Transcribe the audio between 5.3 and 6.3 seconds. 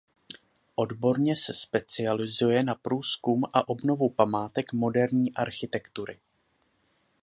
architektury.